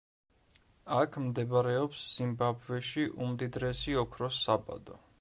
აქ 0.99 1.17
მდებარეობს 1.25 2.01
ზიმბაბვეში 2.15 3.07
უმდიდრესი 3.27 3.99
ოქროს 4.07 4.45
საბადო. 4.49 5.03